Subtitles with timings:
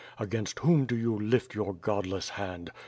[0.17, 2.71] Against whom do you lift your Godless hand?